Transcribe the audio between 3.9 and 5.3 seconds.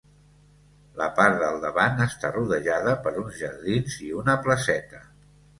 i una placeta.